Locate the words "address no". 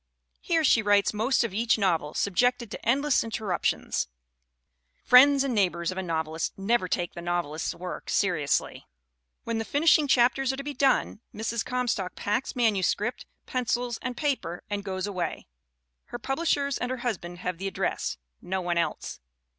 17.67-18.59